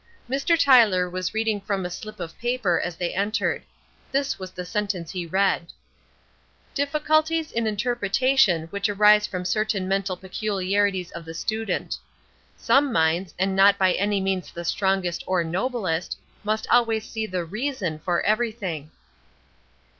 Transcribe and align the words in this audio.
Mr. 0.27 0.57
Tyler 0.57 1.07
was 1.07 1.35
reading 1.35 1.61
from 1.61 1.85
a 1.85 1.89
slip 1.91 2.19
of 2.19 2.35
paper 2.39 2.81
as 2.83 2.95
they 2.95 3.13
entered. 3.13 3.61
This 4.11 4.39
was 4.39 4.49
the 4.49 4.65
sentence 4.65 5.11
he 5.11 5.27
read: 5.27 5.71
"Difficulties 6.73 7.51
in 7.51 7.67
interpretation 7.67 8.63
which 8.71 8.89
arise 8.89 9.27
from 9.27 9.45
certain 9.45 9.87
mental 9.87 10.17
peculiarities 10.17 11.11
of 11.11 11.23
the 11.23 11.35
student. 11.35 11.97
Some 12.57 12.91
minds, 12.91 13.35
and 13.37 13.55
not 13.55 13.77
by 13.77 13.91
any 13.93 14.19
means 14.19 14.51
the 14.51 14.65
strongest 14.65 15.23
or 15.27 15.43
noblest, 15.43 16.17
must 16.43 16.67
always 16.71 17.07
see 17.07 17.27
the 17.27 17.45
reason 17.45 17.99
for 17.99 18.21
everything." 18.23 18.89